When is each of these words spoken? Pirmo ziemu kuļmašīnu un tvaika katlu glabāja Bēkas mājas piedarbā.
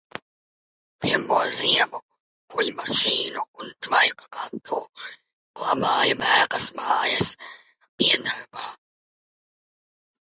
Pirmo 1.05 1.41
ziemu 1.57 1.99
kuļmašīnu 2.55 3.43
un 3.65 3.69
tvaika 3.87 4.31
katlu 4.39 4.81
glabāja 5.61 6.19
Bēkas 6.25 6.71
mājas 6.81 7.33
piedarbā. 8.01 8.69